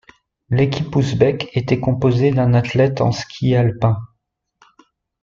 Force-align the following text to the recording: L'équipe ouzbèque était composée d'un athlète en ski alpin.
L'équipe 0.49 0.95
ouzbèque 0.95 1.51
était 1.55 1.79
composée 1.79 2.31
d'un 2.31 2.55
athlète 2.55 3.01
en 3.01 3.11
ski 3.11 3.53
alpin. 3.53 3.97